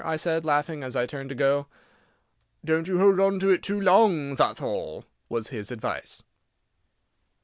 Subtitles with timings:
[0.03, 1.67] I said, laughing, as I turned to go.
[2.65, 6.23] "Don't you hold on to it too long, that'th all," was his advice.